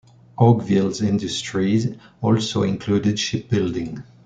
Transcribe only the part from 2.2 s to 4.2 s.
also included shipbuilding.